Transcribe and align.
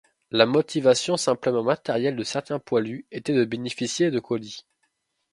La 0.31 0.47
motivation 0.47 1.15
simplement 1.15 1.61
matérielle 1.61 2.15
de 2.15 2.23
certains 2.23 2.57
poilus 2.57 3.05
était 3.11 3.35
de 3.35 3.45
bénéficier 3.45 4.09
de 4.09 4.19
colis. 4.19 4.65